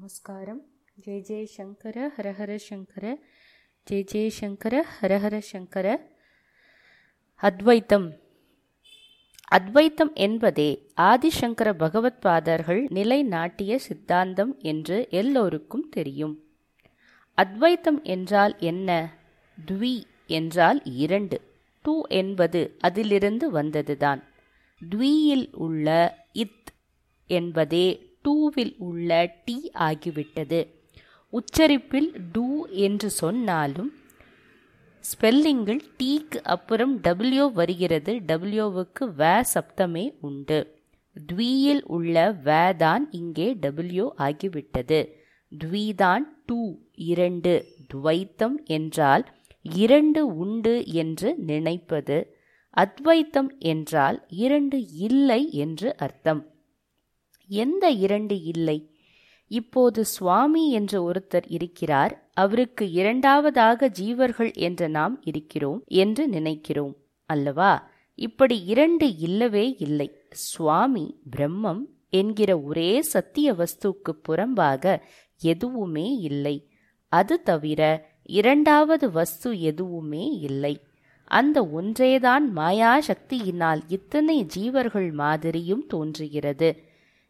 நமஸ்காரம் 0.00 0.60
ஜெய் 1.06 1.22
ஜெய் 1.28 1.44
சங்கர 1.44 2.12
ஹரஹர 2.16 2.56
சங்கர 2.56 3.18
ஜெய் 3.90 4.04
ஜெய் 4.12 4.28
சங்கர 4.28 4.86
ஹரஹர 5.02 5.38
சங்கர 5.38 6.12
அத்வைத்தம் 7.42 8.12
அத்வைத்தம் 9.52 10.12
என்பதே 10.14 10.86
ஆதிசங்கர 10.96 11.72
பகவத்பாதர்கள் 11.72 12.90
நிலைநாட்டிய 12.90 13.78
சித்தாந்தம் 13.78 14.58
என்று 14.58 15.06
எல்லோருக்கும் 15.10 15.88
தெரியும். 15.88 16.44
அத்வைத்தம் 17.36 18.02
என்றால் 18.02 18.56
என்ன? 18.58 19.18
த்வி 19.66 20.02
என்றால் 20.26 20.82
இரண்டு. 20.84 21.40
டூ 21.82 22.02
என்பது 22.08 22.76
அதிலிருந்து 22.78 23.52
வந்ததுதான். 23.52 24.22
த்வியில் 24.90 25.54
உள்ள 25.54 26.16
இத் 26.32 26.74
என்பதே 27.26 28.09
டூவில் 28.24 28.74
உள்ள 28.78 29.10
டி 29.44 29.56
ஆகிவிட்டது. 29.88 30.60
உச்சரிப்பில் 31.32 32.10
டூ 32.32 32.66
என்று 32.66 33.10
சொன்னாலும் 33.10 33.90
ஸ்பெல்லிங்கில் 35.04 35.82
டீக்கு 35.98 36.38
அப்புறம் 36.54 37.00
டபிள்யூ 37.00 37.44
வருகிறது. 37.52 38.12
டபிள்யூவுக்கு 38.26 39.04
வே 39.14 39.34
சப்தமே 39.54 40.04
உண்டு. 40.20 40.58
த்வியில் 41.16 41.82
உள்ள 41.86 42.16
வே 42.30 42.62
தான் 42.76 43.04
இங்கே 43.10 43.54
டபிள்யூ 43.54 44.06
ஆகிவிட்டது. 44.18 45.00
த்விதான் 45.52 46.26
டூ 46.46 46.60
இரண்டு 46.94 47.52
துவைத்தம் 47.94 48.56
என்றால் 48.64 49.24
இரண்டு 49.62 50.20
உண்டு 50.36 50.74
என்று 51.02 51.30
நினைப்பது. 51.38 52.18
அத்வைத்தம் 52.76 53.50
என்றால் 53.58 54.18
இரண்டு 54.28 54.78
இல்லை 55.06 55.40
என்று 55.64 55.96
அர்த்தம். 55.96 56.42
எந்த 57.50 57.90
இரண்டு 57.90 58.42
இல்லை. 58.42 58.94
இப்போது 59.46 60.04
சுவாமி 60.04 60.70
என்று 60.70 61.12
ஒருத்தர் 61.12 61.46
இருக்கிறார். 61.46 62.30
அவருக்கு 62.34 62.90
இரண்டாவதாக 62.90 63.90
ஜீவர்கள் 64.00 64.54
என்ற 64.54 64.88
நாம் 64.88 65.20
இருக்கிறோம் 65.22 65.82
என்று 65.86 66.28
நினைக்கிறோம். 66.28 66.96
அல்லவா? 67.26 67.90
இப்படி 68.14 68.64
இரண்டு 68.64 69.16
இல்லவே 69.16 69.74
இல்லை. 69.78 70.08
சுவாமி 70.30 71.20
பிரம்மம் 71.36 71.82
என்கிற 72.10 72.60
ஒரே 72.60 73.02
சத்திய 73.02 73.52
வஸ்துக்கு 73.52 74.12
புறம்பாக 74.28 75.00
எதுவுமே 75.40 76.10
இல்லை. 76.10 76.68
அது 77.08 77.42
தவிர 77.42 78.10
இரண்டாவது 78.22 79.10
வஸ்து 79.10 79.60
எதுவுமே 79.60 80.26
இல்லை. 80.26 80.80
அந்த 81.24 81.66
ஒன்றேதான் 81.66 82.52
மாயா 82.52 83.00
சக்தியினால் 83.00 83.80
இத்தனை 83.88 84.46
ஜீவர்கள் 84.56 85.12
மாதிரியும் 85.12 85.86
தோன்றுகிறது. 85.86 86.70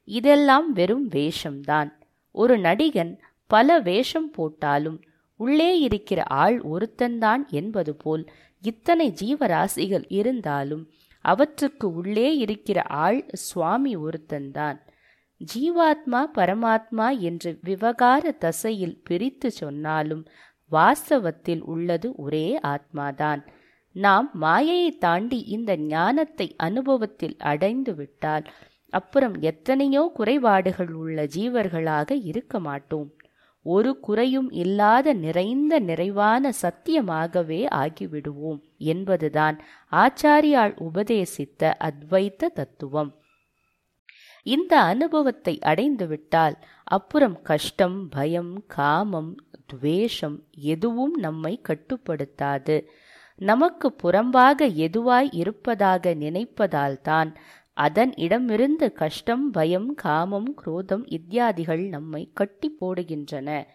இதெல்லாம் 0.04 0.72
வெறும் 0.72 1.08
வேஷம்தான். 1.08 1.90
ஒரு 2.34 2.58
நடிகன் 2.58 3.18
பல 3.46 3.78
வேஷம் 3.80 4.30
போட்டாலும் 4.30 4.98
உள்ளே 5.36 5.78
இருக்கிற 5.78 6.22
ஆள் 6.22 6.62
ஒருத்தன்தான் 6.62 7.42
என்பது 7.50 7.94
போல் 7.94 8.24
இத்தனை 8.60 9.14
ஜீவராசிகள் 9.22 10.04
இருந்தாலும் 10.08 10.90
அவற்றுக்கு 11.24 11.94
உள்ளே 11.94 12.36
இருக்கிற 12.36 12.82
ஆள் 12.82 13.26
சுவாமி 13.32 13.96
ஒருத்தன்தான். 13.96 14.78
ஜீவாத்மா 15.40 16.20
பரமாத்மா 16.34 17.18
என்று 17.18 17.58
விவகார 17.62 18.32
தசையில் 18.32 19.00
பிரித்து 19.04 19.50
சொன்னாலும் 19.50 20.26
வாஸ்தவத்தில் 20.70 21.60
உள்ளது 21.60 22.14
ஒரே 22.16 22.58
ஆத்மாதான். 22.62 23.46
நாம் 23.96 24.30
மாயையை 24.34 24.90
தாண்டி 24.98 25.38
இந்த 25.46 25.76
ஞானத்தை 25.76 26.46
அனுபவத்தில் 26.56 27.36
அடைந்து 27.38 27.94
விட்டால் 27.94 28.44
அப்புறம் 28.90 29.40
எத்தனையோ 29.40 30.10
குறைபாடுகள் 30.14 30.92
உள்ள 30.92 31.24
ஜீவர்களாக 31.24 32.20
இருக்க 32.24 32.60
மாட்டோம். 32.60 33.10
ஒரு 33.62 34.00
குறையும் 34.00 34.50
இல்லாத 34.50 35.12
நிறைந்த 35.12 35.78
நிறைவான 35.78 36.52
சத்தியமாகவே 36.62 37.60
ஆகிவிடுவோம் 37.74 38.60
என்பதுதான் 38.78 39.60
ஆச்சாரியால் 39.92 40.74
உபதேசித்த 40.80 41.74
அத்வைத்த 41.80 42.46
தத்துவம். 42.54 43.14
இந்த 44.42 44.80
அனுபவத்தை 44.80 45.58
அடைந்துவிட்டால் 45.64 46.54
அப்புறம் 46.84 47.42
கஷ்டம் 47.42 48.08
பயம் 48.08 48.64
காமம் 48.66 49.34
துவேஷம் 49.66 50.38
எதுவும் 50.50 51.14
நம்மை 51.14 51.60
கட்டுப்படுத்தாது. 51.68 52.84
நமக்கு 53.36 53.96
புறம்பாக 54.02 54.66
எதுவாய் 54.78 55.28
இருப்பதாக 55.32 56.14
நினைப்பதால்தான் 56.14 57.34
அதன் 57.72 58.14
இடமிருந்து 58.16 58.92
கஷ்டம் 58.92 59.50
பயம் 59.50 59.94
காமம் 59.94 60.54
குரோதம் 60.54 61.06
இத்தியாதிகள் 61.06 61.88
நம்மை 61.88 62.30
கட்டி 62.34 62.76
போடுகின்றன. 62.80 63.66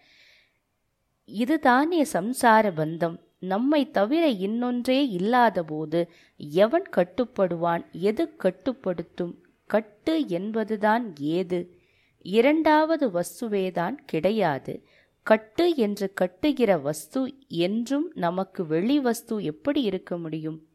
இதுதானே 1.24 2.02
சம்சார 2.02 2.72
பந்தம். 2.76 3.18
நம்மை 3.38 3.90
தவிர 3.90 4.30
இன்னொன்றே 4.30 5.08
இல்லாதபோது 5.08 6.10
எவன் 6.36 6.84
கட்டுப்படுவான்? 6.96 7.84
எது 7.92 8.36
கட்டுப்படுத்தும்? 8.36 9.46
கட்டு 9.66 10.28
என்பதுதான் 10.28 11.14
ஏது? 11.18 11.78
இரண்டாவது 12.22 13.08
வஸ்துவேதான் 13.08 13.94
கிடையாது. 14.06 14.86
கட்டு 15.22 15.76
என்று 15.76 16.12
கட்டுகிற 16.20 16.82
வஸ்து 16.82 17.34
என்றும் 17.48 18.12
நமக்கு 18.14 18.66
வெளி 18.66 19.00
வஸ்து 19.00 19.44
எப்படி 19.44 19.82
இருக்க 19.82 20.18
முடியும்? 20.18 20.66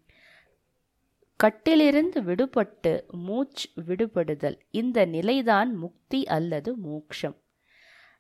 கட்டிலிருந்து 1.41 2.19
விடுபட்டு 2.21 2.91
மூச்சு 3.25 3.67
விடுபடுதல். 3.87 4.57
இந்த 4.71 5.05
நிலைதான் 5.05 5.69
முக்தி 5.75 6.19
அல்லது 6.27 6.71
மோக்ஷம். 6.77 7.35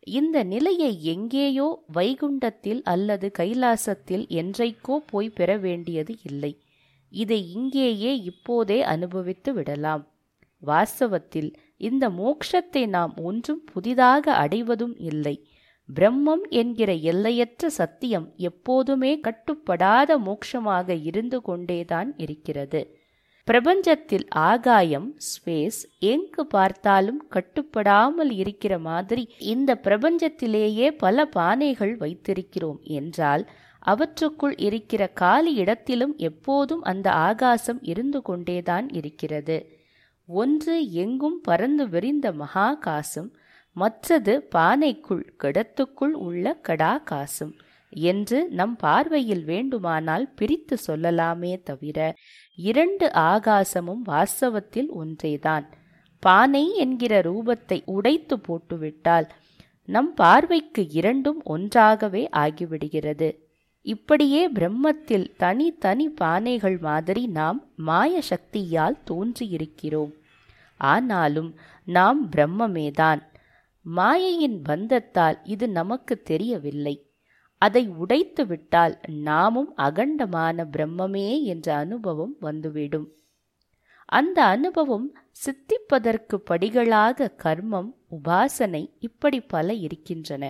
இந்த 0.07 0.37
நிலையை 0.43 0.91
எங்கேயோ 1.03 1.67
வைகுண்டத்தில் 1.93 2.81
அல்லது 2.83 3.27
கைலாசத்தில் 3.39 4.23
என்றைக்கோ 4.41 4.95
போய் 5.05 5.29
பெற 5.29 5.57
வேண்டியது 5.57 6.13
இல்லை. 6.23 6.51
இதை 7.11 7.39
இங்கேயே 7.51 8.13
இப்போதே 8.21 8.79
அனுபவித்து 8.83 9.53
விடலாம். 9.53 10.03
வாஸ்தவத்தில் 10.63 11.49
இந்த 11.77 12.05
மோக்ஷத்தை 12.09 12.83
நாம் 12.87 13.13
ஒன்றும் 13.21 13.61
புதிதாக 13.63 14.33
அடைவதும் 14.33 14.95
இல்லை. 14.99 15.35
பிரம்மம் 15.89 16.43
என்கிற 16.49 16.91
எல்லையற்ற 17.11 17.69
சத்தியம் 17.69 18.27
எப்போதுமே 18.35 19.11
கட்டுப்படாத 19.19 20.17
மோட்சமாக 20.19 20.95
இருந்து 21.03 21.41
கொண்டேதான் 21.41 22.11
இருக்கிறது. 22.17 22.81
பிரபஞ்சத்தில் 23.47 24.25
ஆகாயம் 24.49 25.07
ஸ்பேஸ் 25.27 25.79
எங்கு 25.99 26.43
பார்த்தாலும் 26.45 27.21
கட்டுப்படாமல் 27.29 28.31
இருக்கிற 28.31 28.73
மாதிரி 28.79 29.23
இந்த 29.45 29.71
பிரபஞ்சத்திலேயே 29.83 30.87
பல 30.97 31.25
பானைகள் 31.35 31.93
வைத்திருக்கிறோம் 31.97 32.79
என்றால் 32.91 33.43
அவற்றுக்குள் 33.83 34.55
இருக்கிற 34.57 35.03
காலி 35.13 35.53
இடத்திலும் 35.53 36.13
எப்போதும் 36.17 36.83
அந்த 36.83 37.07
ஆகாசம் 37.11 37.79
இருந்து 37.83 38.19
கொண்டேதான் 38.21 38.87
இருக்கிறது. 38.89 39.57
ஒன்று 40.29 40.75
எங்கும் 40.93 41.39
பறந்து 41.41 41.85
விரிந்த 41.89 42.27
மகாகாசம் 42.33 43.29
மற்றது 43.75 44.33
பானைக்குள் 44.55 45.25
கிடத்துக்குள் 45.43 46.15
உள்ள 46.25 46.45
கடாகாசம். 46.67 47.53
என்று 47.91 48.47
நம் 48.49 48.75
பார்வையில் 48.75 49.43
வேண்டுமானால் 49.43 50.33
பிரித்து 50.33 50.77
சொல்லலாமே 50.87 51.63
தவிர 51.63 52.15
இரண்டு 52.55 53.11
ஆகாசமும் 53.13 54.03
வாஸ்தவத்தில் 54.07 54.87
ஒன்றேதான். 54.87 55.69
பானை 56.19 56.75
என்கிற 56.75 57.21
ரூபத்தை 57.21 57.81
உடைத்து 57.85 58.39
போட்டுவிட்டால் 58.39 59.27
நம் 59.85 60.13
பார்வைக்கு 60.13 60.89
இரண்டும் 60.89 61.41
ஒன்றாகவே 61.43 62.29
ஆகிவிடுகிறது. 62.29 63.49
இப்படியே 63.81 64.51
பிரம்மத்தில் 64.51 65.35
தனி 65.37 65.71
தனி 65.71 66.13
பானைகள் 66.21 66.79
மாதிரி 66.79 67.27
நாம் 67.27 67.71
மாய 67.75 68.21
சக்தியால் 68.21 68.97
தோன்றியிருக்கிறோம். 69.11 70.11
ஆனாலும் 70.77 71.59
நாம் 71.85 72.29
பிரம்மமேதான். 72.35 73.21
மாயையின் 73.81 74.61
பந்தத்தால் 74.69 75.37
இது 75.43 75.69
நமக்கு 75.69 76.21
தெரியவில்லை. 76.21 77.10
அதை 77.61 77.83
உடைத்து 78.03 78.43
விட்டால் 78.45 78.95
நாமும் 79.27 79.71
அகண்டமான 79.77 80.65
பிரம்மமே 80.73 81.27
என்ற 81.43 81.67
அனுபவம் 81.75 82.35
வந்துவிடும். 82.39 83.07
அந்த 84.09 84.37
அனுபவம் 84.55 85.07
சித்திப்பதற்கு 85.41 86.35
படிகளாக 86.49 87.27
கர்மம் 87.43 87.89
உபாசனை 88.15 88.83
இப்படி 88.99 89.39
பல 89.53 89.73
இருக்கின்றன. 89.85 90.43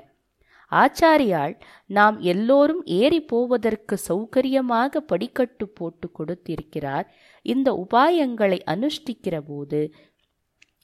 ஆச்சாரியால் 0.72 1.56
நாம் 1.90 2.18
எல்லோரும் 2.34 2.84
ஏறி 3.00 3.19
போவதற்கு 3.31 3.96
சௌகரியமாக 4.10 5.04
படிக்கட்டு 5.12 5.66
போட்டு 5.69 6.07
கொடுத்திருக்கிறார். 6.12 7.07
இந்த 7.46 7.69
உபாயங்களை 7.84 8.60
அனுஷ்டிக்கிற 8.74 9.38
போது 9.48 9.81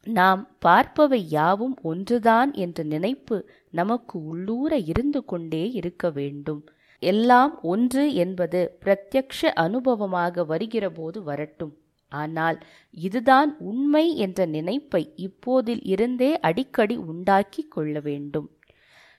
நாம் 0.09 0.57
பார்ப்பவை 0.65 1.21
யாவும் 1.29 1.77
ஒன்றுதான் 1.81 2.53
என்ற 2.53 2.83
நினைப்பு 2.83 3.49
நமக்கு 3.69 4.23
உள்ளூர 4.23 4.77
இருந்து 4.77 5.25
கொண்டே 5.25 5.71
இருக்க 5.71 6.09
வேண்டும். 6.09 6.69
எல்லாம் 6.99 7.61
ஒன்று 7.61 8.13
என்பது 8.13 8.77
பிரத்யக்ஷ 8.85 9.41
அனுபவமாக 9.41 10.45
வருகிறபோது 10.45 11.23
வரட்டும். 11.23 11.77
ஆனால் 12.09 12.59
இதுதான் 12.91 13.55
உண்மை 13.59 14.15
என்ற 14.15 14.45
நினைப்பை 14.45 15.13
இப்போதில் 15.17 15.79
இருந்தே 15.83 16.39
அடிக்கடி 16.39 16.95
உண்டாக்கி 16.95 17.67
கொள்ள 17.67 17.99
வேண்டும். 17.99 18.51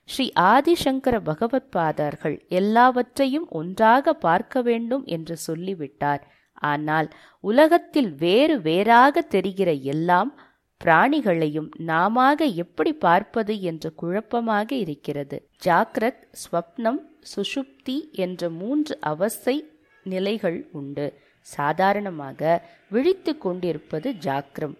ஸ்ரீ 0.03 0.31
ஆதிசங்கர 0.35 1.19
பகவத் 1.23 1.71
பாதர்கள் 1.71 2.45
எல்லாவற்றையும் 2.47 3.47
ஒன்றாக 3.49 4.13
பார்க்க 4.13 4.61
வேண்டும் 4.61 5.05
என்று 5.05 5.37
சொல்லிவிட்டார். 5.37 6.27
ஆனால் 6.53 7.09
உலகத்தில் 7.39 8.15
வேறு 8.15 8.61
வேறாக 8.61 9.21
தெரிகிற 9.21 9.71
எல்லாம் 9.73 10.39
பிராணிகளையும் 10.85 11.69
நாமாக 11.77 12.45
எப்படி 12.45 12.93
பார்ப்பது 12.93 13.61
என்று 13.61 13.95
குழப்பமாக 13.95 14.75
இருக்கிறது. 14.75 15.49
ஜாக்ரத் 15.65 16.21
ஸ்வப்னம் 16.41 16.99
சுஷுப்தி 17.31 18.11
என்ற 18.11 18.49
மூன்று 18.49 18.97
அவஸ்தை 18.99 19.69
நிலைகள் 20.03 20.69
உண்டு. 20.71 21.07
சாதாரணமாக 21.41 22.67
விழித்து 22.89 23.37
கொண்டிருப்பது 23.37 24.11
ஜாக்ரம் 24.11 24.75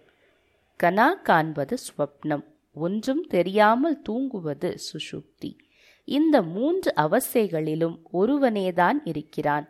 கனா 0.83 1.21
காண்பது 1.21 1.77
ஸ்வப்னம். 1.87 2.45
ஒன்றும் 2.73 3.23
தெரியாமல் 3.27 4.01
தூங்குவது 4.01 4.75
சுஷுப்தி 4.89 5.51
இந்த 6.03 6.41
மூன்று 6.41 6.93
அவஸ்தைகளிலும் 6.95 7.97
ஒருவனேதான் 8.13 8.99
இருக்கிறான். 9.03 9.65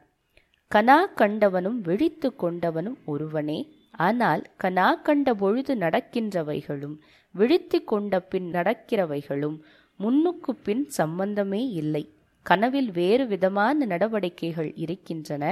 கனா 0.76 0.98
கண்டவனும் 1.16 1.81
விழித்து 1.81 2.34
கொண்டவனும் 2.38 2.98
ஒருவனே. 3.06 3.60
ஆனால் 4.00 4.42
கனா 4.63 4.88
கண்ட 5.01 5.30
பொழுது 5.34 5.74
நடக்கின்றவைகளும் 5.75 6.96
விழித்து 7.36 7.78
கொண்ட 7.84 8.19
பின் 8.31 8.48
நடக்கிறவைகளும் 8.51 9.57
முன்னுக்கு 10.00 10.51
பின் 10.63 10.84
சம்பந்தமே 10.90 11.62
இல்லை. 11.81 12.04
கனவில் 12.46 12.92
வேறு 12.92 13.24
விதமான 13.28 13.86
நடவடிக்கைகள் 13.86 14.69
இருக்கின்றன 14.75 15.44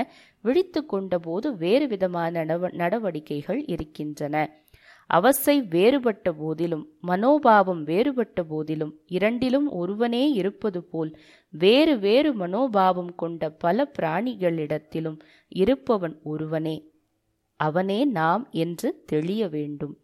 விழித்து 0.44 0.82
கொண்டபோது 0.92 1.48
வேறு 1.56 1.88
விதமான 1.88 2.32
நடவ 2.42 2.70
நடவடிக்கைகள் 2.74 3.62
இருக்கின்றன. 3.66 4.36
அவசை 5.10 5.56
வேறுபட்ட 5.74 6.28
போதிலும் 6.34 6.86
மனோபாவம் 7.08 7.82
வேறுபட்ட 7.84 8.44
போதிலும் 8.44 8.94
இரண்டிலும் 9.08 9.68
ஒருவனே 9.72 10.24
இருப்பது 10.32 10.80
போல் 10.84 11.12
வேறு 11.54 11.94
வேறு 12.00 12.32
மனோபாவம் 12.34 13.14
கொண்ட 13.16 13.50
பல 13.64 13.88
பிராணிகளிடத்திலும் 14.00 15.20
இருப்பவன் 15.56 16.16
ஒருவனே. 16.24 16.76
அவனே 17.58 18.06
நாம் 18.06 18.48
என்று 18.52 19.04
தெளிய 19.06 19.48
வேண்டும். 19.48 19.98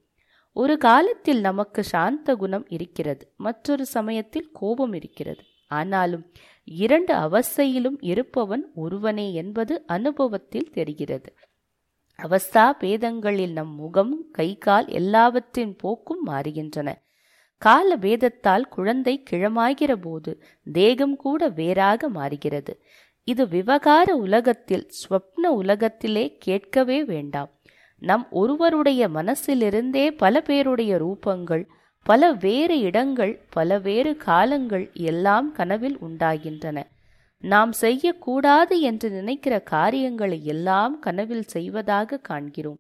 ஒரு 0.54 0.78
காலத்தில் 0.78 1.42
நமக்கு 1.42 1.84
சாந்த 1.84 2.36
குணம் 2.36 2.66
இருக்கிறது. 2.68 3.34
மற்றொரு 3.38 3.86
சமயத்தில் 3.86 4.50
கோபம் 4.54 4.94
இருக்கிறது. 4.94 5.44
ஆனாலும் 5.68 6.32
இரண்டு 6.64 7.14
அவஸ்தையிலும் 7.16 7.98
இருப்பவன் 8.00 8.72
ஒருவனே 8.76 9.34
என்பது 9.34 9.84
அனுபவத்தில் 9.86 10.70
தெரிகிறது. 10.72 11.36
அவஸ்தா 12.24 12.72
பேதங்களில் 12.72 13.52
நம் 13.52 13.76
முகம் 13.76 14.28
கை 14.32 14.58
கால் 14.58 14.88
எல்லாவற்றின் 14.88 15.76
போக்கும் 15.76 16.28
மாறுகின்றன. 16.28 16.94
கால 17.58 17.98
பேதத்தால் 17.98 18.62
குழந்தை 18.62 19.24
கிழமாகிற 19.30 19.96
போது 19.96 20.44
தேகம் 20.74 21.16
கூட 21.16 21.50
வேறாக 21.50 22.10
மாறுகிறது. 22.10 22.84
இது 23.28 23.48
விவகார 23.48 24.16
உலகத்தில் 24.16 24.90
ஸ்வப்ன 25.00 25.46
உலகத்திலே 25.46 26.38
கேட்கவே 26.40 27.04
வேண்டாம். 27.04 27.50
நம் 28.02 28.26
ஒருவருடைய 28.32 29.08
மனசிலிருந்தே 29.10 30.06
பல 30.18 30.42
பேருடைய 30.42 30.96
ரூபங்கள் 30.98 31.64
பல 32.06 32.32
வேறு 32.32 32.80
இடங்கள் 32.80 33.34
பல 33.50 33.80
வேறு 33.80 34.18
காலங்கள் 34.18 34.92
எல்லாம் 34.94 35.52
கனவில் 35.52 35.98
உண்டாகின்றன. 35.98 36.78
நாம் 37.44 37.72
செய்யக்கூடாது 37.72 38.76
என்று 38.80 39.10
நினைக்கிற 39.10 39.60
காரியங்களை 39.60 40.46
எல்லாம் 40.46 41.00
கனவில் 41.00 41.44
செய்வதாக 41.44 42.18
காண்கிறோம். 42.18 42.80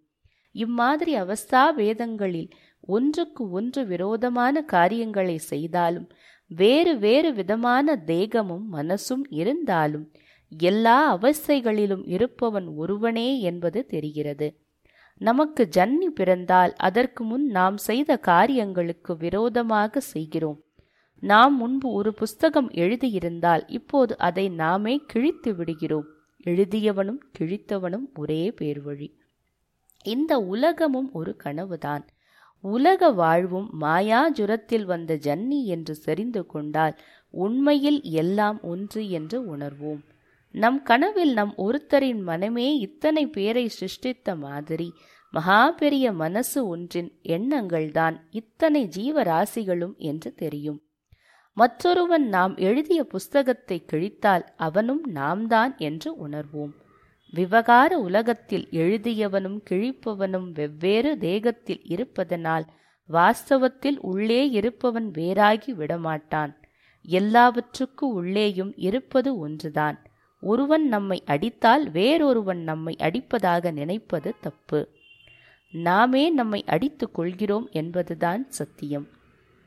இம்மாதிரி 0.55 1.13
அவஸ்தா 1.15 1.63
வேதங்களில் 1.73 2.49
ஒன்றுக்கு 2.87 3.49
ஒன்று 3.49 3.85
விரோதமான 3.85 4.61
காரியங்களை 4.65 5.37
செய்தாலும் 5.37 6.07
வேறு 6.51 6.97
வேறு 6.97 7.33
விதமான 7.33 7.95
தேகமும் 7.95 8.65
மனசும் 8.73 9.23
இருந்தாலும் 9.29 10.05
எல்லா 10.57 11.17
அவஸ்தைகளிலும் 11.17 12.09
இருப்பவன் 12.09 12.67
ஒருவனே 12.67 13.39
என்பது 13.39 13.85
தெரிகிறது. 13.85 14.61
நமக்கு 15.17 15.69
ஜன்னி 15.75 16.05
பிறந்தால் 16.15 16.73
அதற்கு 16.73 17.23
முன் 17.23 17.45
நாம் 17.47 17.77
செய்த 17.77 18.17
காரியங்களுக்கு 18.17 19.17
விரோதமாக 19.17 19.99
செய்கிறோம். 19.99 20.63
நாம் 21.19 21.57
முன்பு 21.57 21.91
ஒரு 21.91 22.13
புஸ்தகம் 22.13 22.69
எழுதியிருந்தால் 22.69 23.63
இப்போது 23.67 24.17
அதை 24.17 24.49
நாமே 24.49 25.03
கிழித்து 25.07 25.55
விடுகிறோம். 25.55 26.05
எழுதியவனும் 26.43 27.19
கிழித்தவனும் 27.39 28.05
ஒரே 28.15 28.53
பேர்வழி. 28.61 29.11
இந்த 30.03 30.39
உலகமும் 30.39 31.09
ஒரு 31.13 31.37
கனவுதான். 31.43 32.07
உலக 32.59 33.11
வாழ்வும் 33.11 33.69
மாயாஜுரத்தில் 33.81 34.83
வந்த 34.83 35.15
ஜன்னி 35.15 35.63
என்று 35.63 35.95
தெரிந்து 35.95 36.45
கொண்டால் 36.45 36.99
உண்மையில் 37.29 38.01
எல்லாம் 38.01 38.61
ஒன்று 38.61 39.09
என்று 39.09 39.57
உணர்வோம். 39.57 40.03
நம் 40.53 40.83
கனவில் 40.83 41.33
நம் 41.33 41.53
ஒருத்தரின் 41.57 42.21
மனமே 42.21 42.77
இத்தனை 42.77 43.27
பேரை 43.27 43.67
சிருஷ்டித்த 43.67 44.35
மாதிரி 44.37 44.93
மகா 45.31 45.71
பெரிய 45.71 46.11
மனசு 46.11 46.67
ஒன்றின் 46.67 47.19
எண்ணங்கள்தான் 47.23 48.15
இத்தனை 48.29 48.89
ஜீவராசிகளும் 48.95 49.95
என்று 49.97 50.33
தெரியும். 50.33 50.79
மற்றொருவன் 51.53 52.27
நாம் 52.27 52.57
எழுதிய 52.57 53.03
புஸ்தகத்தை 53.03 53.85
கிழித்தால் 53.91 54.45
அவனும் 54.57 55.03
நாம் 55.03 55.47
தான் 55.47 55.75
என்று 55.77 56.27
உணர்வோம். 56.27 56.71
விவகார 57.31 57.99
உலகத்தில் 57.99 58.67
எழுதியவனும் 58.71 59.59
கிழிப்பவனும் 59.69 60.51
வெவ்வேறு 60.51 61.17
தேகத்தில் 61.17 61.81
இருப்பதனால் 61.83 62.65
வாஸ்தவத்தில் 63.09 63.97
உள்ளே 64.01 64.49
இருப்பவன் 64.49 65.11
வேறாகி 65.11 65.73
விடமாட்டான். 65.73 66.53
எல்லாவற்றுக்கு 67.05 68.07
உள்ளேயும் 68.13 68.73
இருப்பது 68.77 69.37
ஒன்றுதான். 69.37 69.97
ஒருவன் 70.43 70.87
நம்மை 70.87 71.23
அடித்தால் 71.25 71.91
வேறொருவன் 71.91 72.63
நம்மை 72.63 72.95
அடிப்பதாக 72.99 73.71
நினைப்பது 73.71 74.35
தப்பு. 74.41 74.87
நாமே 75.71 76.29
நம்மை 76.29 76.63
அடித்துக் 76.65 77.13
கொள்கிறோம் 77.13 77.69
என்பதுதான் 77.71 78.49
சத்தியம். 78.49 79.07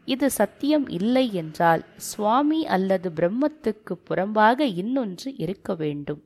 இது 0.05 0.31
சத்தியம் 0.31 0.89
இல்லை 0.89 1.35
என்றால் 1.35 1.85
சுவாமி 1.97 2.67
அல்லது 2.67 3.11
பிரம்மத்துக்கு 3.11 3.95
புறம்பாக 4.11 4.61
இன்னொன்று 4.61 5.37
இருக்க 5.37 5.75
வேண்டும். 5.75 6.23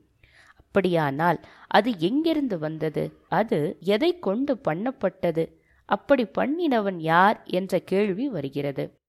அப்படியானால் 0.56 1.40
அது 1.66 1.98
எங்கிருந்து 1.98 2.58
வந்தது? 2.58 3.12
அது 3.28 3.76
எதை 3.80 4.18
கொண்டு 4.18 4.60
பண்ணப்பட்டது? 4.68 5.52
அப்படி 5.84 6.26
பண்ணினவன் 6.38 6.98
யார் 6.98 7.42
என்ற 7.44 7.78
கேள்வி 7.78 8.28
வருகிறது. 8.28 9.00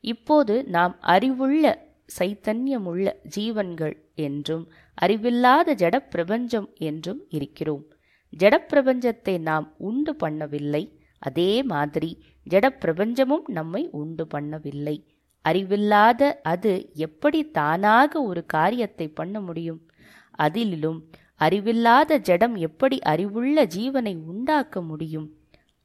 இப்போது 0.00 0.64
நாம் 0.64 0.96
அறிவுள்ள 1.00 1.86
சைத்தன்யமுள்ள 2.18 3.14
ஜீவன்கள் 3.22 4.07
என்றும் 4.18 4.64
அறிவில்லாத 4.98 5.74
ஜடப்பிரபஞ்சம் 5.74 6.68
என்றும் 6.88 7.20
இருக்கிறோம். 7.28 7.84
ஜடப்பிரபஞ்சத்தை 8.32 9.34
நாம் 9.40 9.66
உண்டு 9.88 10.12
பண்ணவில்லை. 10.20 10.82
அதே 11.22 11.52
மாதிரி 11.62 12.10
ஜடப்பிரபஞ்சமும் 12.46 13.46
நம்மை 13.48 13.82
உண்டு 13.92 14.24
பண்ணவில்லை. 14.34 14.96
அறிவில்லாத 15.44 16.22
அது 16.44 16.72
எப்படி 16.98 17.40
தானாக 17.50 18.22
ஒரு 18.22 18.42
காரியத்தை 18.46 19.06
பண்ண 19.10 19.40
முடியும்? 19.40 19.80
அதிலும் 20.38 21.00
அறிவில்லாத 21.40 22.18
ஜடம் 22.18 22.56
எப்படி 22.58 22.96
அறிவுள்ள 23.04 23.64
ஜீவனை 23.76 24.14
உண்டாக்க 24.24 24.80
முடியும்? 24.82 25.28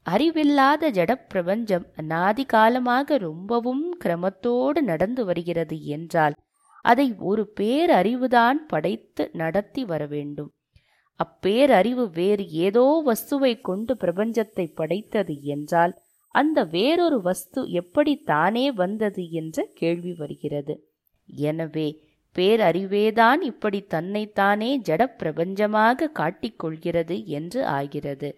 அறிவில்லாத 0.06 0.90
ஜடப்பிரபஞ்சம் 0.90 1.84
அநாதி 1.96 2.44
காலமாக 2.44 3.16
ரொம்பவும் 3.18 3.84
கிரமத்தோடு 4.04 4.80
நடந்து 4.82 5.22
வருகிறது 5.24 5.76
என்றால் 5.88 6.34
அதை 6.84 7.06
ஒரு 7.18 7.42
பேரறிவுதான் 7.60 8.58
படைத்து 8.66 9.24
நடத்தி 9.32 9.84
வர 9.84 10.02
வேண்டும். 10.06 10.50
அப்பேரறிவு 11.20 12.04
வேறு 12.12 12.44
ஏதோ 12.66 12.86
வஸ்துவை 13.06 13.52
கொண்டு 13.60 13.92
பிரபஞ்சத்தை 13.94 14.66
படைத்தது 14.74 15.34
என்றால் 15.42 15.94
அந்த 16.34 16.58
வேறொரு 16.64 17.18
வஸ்து 17.20 17.60
எப்படி 17.70 18.12
தானே 18.22 18.66
வந்தது 18.72 19.24
என்ற 19.30 19.66
கேள்வி 19.74 20.12
வருகிறது. 20.12 20.74
எனவே 21.28 21.88
பேரறிவேதான் 22.36 23.40
இப்படி 23.42 23.80
தன்னைத்தானே 23.84 24.70
ஜடப்பிரபஞ்சமாக 24.80 26.08
காட்டிக்கொள்கிறது 26.20 27.16
என்று 27.24 27.60
ஆகிறது. 27.66 28.30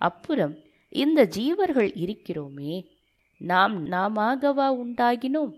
அப்புறம் 0.00 0.54
இந்த 0.92 1.20
ஜீவர்கள் 1.38 1.90
இருக்கிறோமே 2.04 2.74
நாம் 3.40 3.74
நாமாகவா 3.86 4.68
உண்டாகினோம்? 4.82 5.52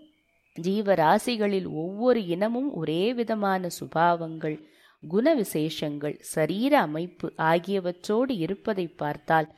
ஜீவராசிகளில் 0.61 1.67
ஒவ்வொரு 1.73 2.25
இனமும் 2.25 2.73
ஒரே 2.73 3.13
விதமான 3.13 3.69
சுபாவங்கள் 3.79 4.63
குண 5.07 5.35
விசேஷங்கள் 5.35 6.15
சரீர 6.19 6.79
அமைப்பு 6.79 7.33
ஆகியவற்றோடு 7.37 8.31
இருப்பதை 8.37 8.87
பார்த்தால் 8.87 9.49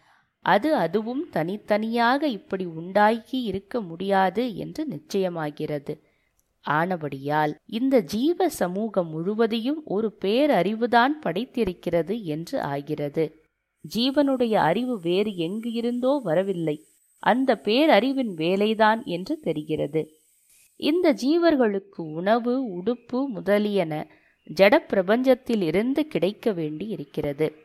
அது 0.45 0.75
அதுவும் 0.75 1.29
தனித்தனியாக 1.29 2.27
இப்படி 2.27 2.65
உண்டாகி 2.65 3.41
இருக்க 3.41 3.81
முடியாது 3.81 4.55
என்று 4.55 4.87
நிச்சயமாகிறது. 4.89 5.93
ஆனபடியால் 6.65 7.55
இந்த 7.65 7.99
ஜீவ 7.99 8.49
சமூகம் 8.49 9.09
முழுவதையும் 9.09 9.81
ஒரு 9.85 10.17
பேரறிவுதான் 10.21 11.13
படைத்திருக்கிறது 11.25 12.21
என்று 12.23 12.61
ஆகிறது. 12.61 13.25
ஜீவனுடைய 13.95 14.53
அறிவு 14.53 14.99
வேறு 14.99 15.35
எங்கு 15.35 15.71
இருந்தோ 15.71 16.19
வரவில்லை. 16.23 16.85
அந்த 17.19 17.61
பேரறிவின் 17.63 18.33
வேலைதான் 18.35 19.03
என்று 19.05 19.39
தெரிகிறது. 19.39 20.23
இந்த 20.75 21.13
ஜீவர்களுக்கு 21.13 21.97
உணவு 21.97 22.81
உடுப்பு 22.81 23.27
முதலியன 23.27 24.07
ஜட 24.53 24.77
பிரபஞ்சத்தில் 24.77 25.61
இருந்து 25.61 26.07
கிடைக்க 26.07 26.51
வேண்டி 26.51 26.87
இருக்கிறது. 26.87 27.55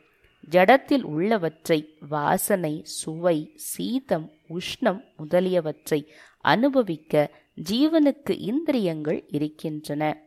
ஜடத்தில் 0.49 1.01
உள்ளவற்றை 1.01 1.97
வாசனை 2.09 2.81
சுவை 2.83 3.51
சீதம் 3.55 4.31
உஷ்ணம் 4.49 5.03
முதலியவற்றை 5.17 6.11
அனுபவிக்க 6.37 7.31
ஜீவனுக்கு 7.69 8.39
இந்திரியங்கள் 8.39 9.25
இருக்கின்றன. 9.27 10.21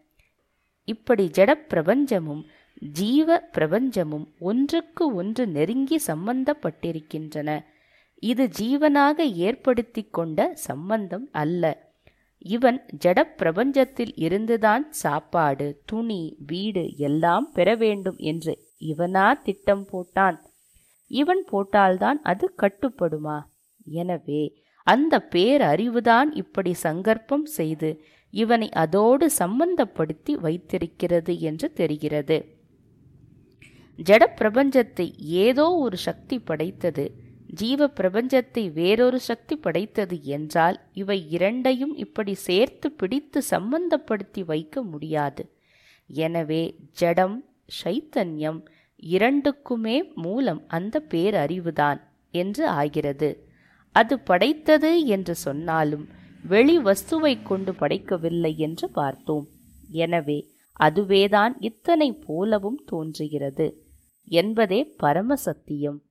இப்படி 0.85 1.31
ஜட 1.33 1.55
பிரபஞ்சமும் 1.69 2.45
ஜீவ 2.81 3.49
பிரபஞ்சமும் 3.53 4.26
ஒன்றுக்கு 4.38 5.14
ஒன்று 5.14 5.47
நெருங்கி 5.47 6.00
சம்பந்தப்பட்டிருக்கின்றன. 6.07 7.64
இது 8.19 8.49
ஜீவனாக 8.49 9.25
ஏற்படுத்தி 9.25 10.03
கொண்ட 10.03 10.55
சம்பந்தம் 10.55 11.29
அல்ல. 11.33 11.84
இவன் 12.45 12.79
ஜட 13.05 13.19
பிரபஞ்சத்தில் 13.37 14.13
இருந்துதான் 14.17 14.85
சாப்பாடு 14.93 15.83
துணி 15.85 16.37
வீடு 16.47 16.97
எல்லாம் 16.97 17.47
பெற 17.53 17.69
வேண்டும் 17.75 18.17
என்று 18.17 18.55
இவனா 18.81 19.27
திட்டம் 19.43 19.85
போட்டான். 19.93 20.37
இவன் 21.11 21.43
போட்டால்தான் 21.53 22.21
அது 22.23 22.55
கட்டுப்படுமா? 22.63 23.39
எனவே 23.85 24.43
அந்த 24.87 25.15
பேரறிவுதான் 25.31 26.31
இப்படி 26.33 26.73
சங்கற்பம் 26.83 27.45
செய்து 27.45 27.91
இவனை 28.35 28.69
அதோடு 28.75 29.27
சம்பந்தப்படுத்தி 29.39 30.33
வைத்திருக்கிறது 30.33 31.39
என்று 31.41 31.73
தெரிகிறது. 31.73 32.39
ஜட 33.99 34.23
பிரபஞ்சத்தை 34.41 35.07
ஏதோ 35.19 35.67
ஒரு 35.77 35.97
சக்தி 35.97 36.39
படைத்தது. 36.39 37.05
ஜீவ 37.49 37.87
பிரபஞ்சத்தை 38.01 38.73
வேறொரு 38.73 39.21
சக்தி 39.21 39.57
படைத்தது 39.57 40.23
என்றால் 40.23 40.81
இவை 40.93 41.31
இரண்டையும் 41.31 41.95
இப்படி 41.97 42.35
சேர்த்து 42.35 42.91
பிடித்து 42.91 43.43
சம்பந்தப்படுத்தி 43.51 44.45
வைக்க 44.45 44.83
முடியாது. 44.83 45.45
எனவே 46.11 46.63
ஜடம் 46.93 47.45
சைத்தன்யம் 47.85 48.61
இரண்டுக்குமே 48.97 49.97
மூலம் 50.15 50.63
அந்த 50.69 51.03
பேரறிவுதான் 51.09 52.01
என்று 52.31 52.69
ஆகிறது. 52.69 53.31
அது 53.95 54.19
படைத்தது 54.19 55.05
என்று 55.07 55.35
சொன்னாலும் 55.35 56.09
வெளி 56.45 56.79
வஸ்துவை 56.79 57.43
கொண்டு 57.43 57.73
படைக்கவில்லை 57.73 58.53
என்று 58.57 58.91
பார்த்தோம். 58.91 59.47
எனவே 59.89 60.39
அதுவேதான் 60.73 61.55
இத்தனை 61.61 62.13
போலவும் 62.13 62.81
தோன்றுகிறது 62.85 63.67
என்பதே 64.29 64.85
பரம 64.85 65.37
சத்தியம். 65.37 66.03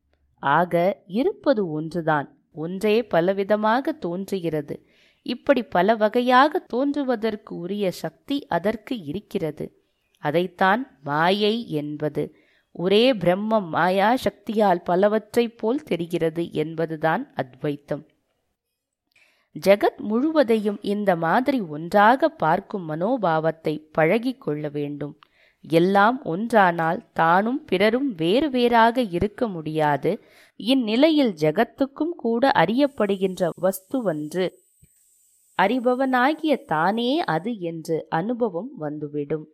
ஆக 0.43 1.01
இருப்பது 1.07 1.69
ஒன்றுதான். 1.71 2.38
ஒன்றே 2.53 3.01
பலவிதமாக 3.01 3.97
தோன்றுகிறது. 4.00 4.85
இப்படி 5.21 5.63
பல 5.63 5.95
வகையாக 5.95 6.59
தோன்றுவதற்கு 6.59 7.55
உரிய 7.55 7.91
சக்தி 7.91 8.45
அதற்கு 8.47 9.01
இருக்கிறது. 9.03 9.81
அதைத்தான் 10.17 11.00
மாயை 11.03 11.69
என்பது. 11.69 12.35
ஒரே 12.71 13.13
பிரம்மம் 13.13 13.67
மாயா 13.67 14.15
சக்தியால் 14.15 14.81
பலவற்றைப் 14.81 15.57
போல் 15.57 15.83
தெரிகிறது 15.83 16.51
என்பதுதான் 16.51 17.33
அத்வைத்தம். 17.33 18.07
ஜெகத் 19.67 19.97
முழுவதையும் 19.97 20.77
இந்த 20.81 21.15
மாதிரி 21.15 21.62
ஒன்றாக 21.62 22.29
பார்க்கும் 22.29 22.89
மனோபாவத்தை 22.89 23.81
பழகிக் 23.91 24.41
கொள்ள 24.41 24.69
வேண்டும். 24.69 25.19
எல்லாம் 25.63 26.17
ஒன்றானால் 26.25 27.00
தானும் 27.13 27.62
பிறரும் 27.65 28.10
வேறு 28.15 28.50
வேறாக 28.50 29.01
இருக்க 29.01 29.48
முடியாது. 29.48 30.12
இந்நிலையில் 30.55 31.34
ஜெகத்துக்கும் 31.34 32.13
கூட 32.17 32.51
அறியப்படுகின்ற 32.55 33.50
வஸ்துவன்று 33.62 34.46
அறிபவனாகிய 35.60 36.53
தானே 36.65 37.20
அது 37.20 37.60
என்று 37.60 38.05
அனுபவம் 38.10 38.72
வந்துவிடும். 38.77 39.46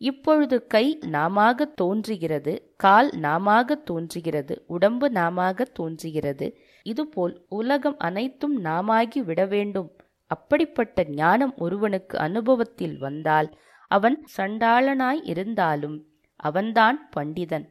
இப்பொழுது 0.00 0.66
கை 0.66 0.98
நாமாக 1.06 1.64
தோன்றுகிறது 1.64 2.72
கால் 2.76 3.10
நாமாக 3.18 3.74
தோன்றுகிறது 3.74 4.64
உடம்பு 4.66 5.10
நாமாக 5.10 5.64
தோன்றுகிறது. 5.64 6.46
இதுபோல் 6.82 7.46
உலகம் 7.48 7.98
அனைத்தும் 7.98 8.56
நாமாகி 8.60 9.22
விட 9.22 9.46
வேண்டும். 9.46 9.90
அப்படிப்பட்ட 10.26 11.04
ஞானம் 11.04 11.54
ஒருவனுக்கு 11.56 12.18
அனுபவத்தில் 12.18 12.98
வந்தால் 12.98 13.50
அவன் 13.90 14.18
சண்டாளனாய் 14.36 15.20
இருந்தாலும் 15.22 15.96
அவன்தான் 16.40 16.98
பண்டிதன். 17.16 17.66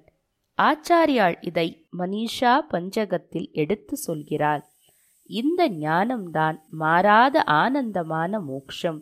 ஆச்சாரியாள் 0.57 1.37
இதை 1.41 1.67
மனிஷா 1.97 2.53
பஞ்சகத்தில் 2.71 3.47
எடுத்து 3.51 3.95
சொல்கிறாள். 4.07 4.63
இந்த 5.29 5.69
ஞானம்தான் 5.69 6.57
மாறாத 6.81 7.43
ஆனந்தமான 7.43 8.39
மோக்ஷம். 8.39 8.99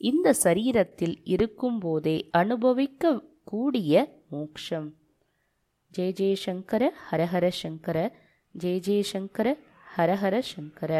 இந்த 0.00 0.34
சரீரத்தில் 0.44 1.16
இருக்கும்போதே 1.24 2.16
அனுபவிக்க 2.32 3.22
கூடிய 3.44 3.92
மோக்ஷம் 4.30 4.88
ஜெய 5.92 6.10
ஜெயசங்கர 6.20 6.84
ஹரஹர 7.10 7.46
சங்கர 7.62 7.98
ஜெய 8.54 8.78
ஜெயசங்கர 8.88 9.48
ஹரஹர 9.96 10.36
சங்கர. 10.52 10.92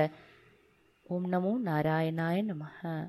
ஓம் 1.02 1.28
நமோ 1.32 1.52
நாராயணாய 1.64 2.38
நமஹ. 2.52 3.08